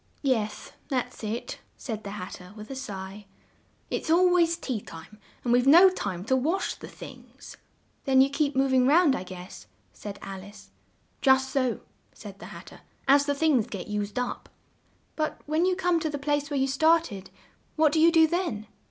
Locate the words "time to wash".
5.91-6.73